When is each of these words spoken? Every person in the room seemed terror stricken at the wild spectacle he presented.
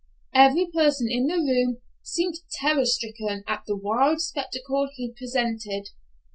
Every 0.33 0.65
person 0.65 1.11
in 1.11 1.27
the 1.27 1.35
room 1.37 1.77
seemed 2.01 2.39
terror 2.53 2.85
stricken 2.85 3.43
at 3.47 3.65
the 3.67 3.75
wild 3.77 4.19
spectacle 4.19 4.89
he 4.91 5.13
presented. 5.15 5.89